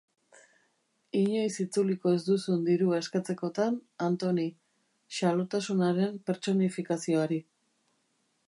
[1.19, 3.77] Inoiz itzuliko ez duzun dirua eskatzekotan,
[4.07, 4.49] Antoni,
[5.19, 7.43] xalotasunaren pertsonifikazioari.